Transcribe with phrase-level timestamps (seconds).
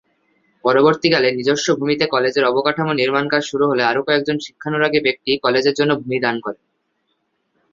[0.63, 5.91] পরবর্তীকালে নিজস্ব ভূমিতে কলেজের অবকাঠামোর নির্মান কাজ শুরু হলে আরো কয়েকজন শিক্ষানুরাগী ব্যক্তি কলেজের জন্য
[6.01, 6.63] ভুমি দান করেন।